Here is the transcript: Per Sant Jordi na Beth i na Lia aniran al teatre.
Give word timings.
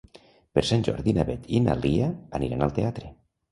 Per 0.57 0.63
Sant 0.69 0.85
Jordi 0.87 1.13
na 1.19 1.27
Beth 1.27 1.45
i 1.59 1.63
na 1.67 1.77
Lia 1.83 2.09
aniran 2.43 2.69
al 2.71 2.77
teatre. 2.81 3.15